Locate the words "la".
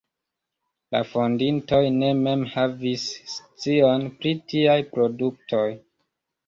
0.95-1.01